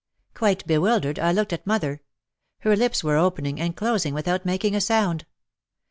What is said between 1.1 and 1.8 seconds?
I looked at